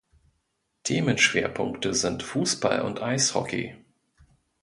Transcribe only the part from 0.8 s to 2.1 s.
Themenschwerpunkte